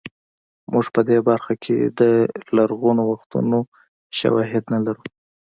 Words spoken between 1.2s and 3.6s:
برخه کې د لرغونو وختونو